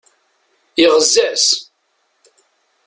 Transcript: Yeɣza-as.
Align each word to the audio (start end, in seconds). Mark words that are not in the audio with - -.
Yeɣza-as. 0.79 1.47